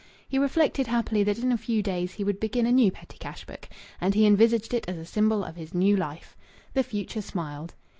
[0.27, 3.45] He reflected happily that in a few days he would begin a new petty cash
[3.45, 3.69] book
[4.01, 6.35] and he envisaged it as a symbol of his new life.
[6.73, 7.75] The future smiled.